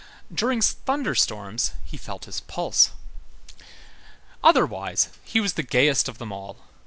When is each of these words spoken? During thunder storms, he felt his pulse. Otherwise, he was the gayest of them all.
During 0.33 0.61
thunder 0.63 1.13
storms, 1.13 1.73
he 1.85 1.95
felt 1.95 2.25
his 2.25 2.39
pulse. 2.39 2.89
Otherwise, 4.43 5.09
he 5.23 5.39
was 5.39 5.53
the 5.53 5.61
gayest 5.61 6.09
of 6.09 6.17
them 6.17 6.31
all. 6.31 6.57